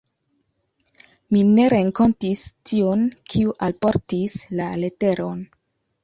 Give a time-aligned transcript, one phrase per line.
[1.35, 3.03] Mi ne renkontis tiun,
[3.33, 5.45] kiu alportis la leteron.